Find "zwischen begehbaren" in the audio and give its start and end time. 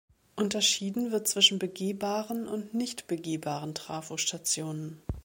1.27-2.47